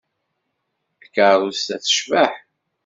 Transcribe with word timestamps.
Takeṛṛust-a 1.01 1.75
tecbeḥ. 1.83 2.33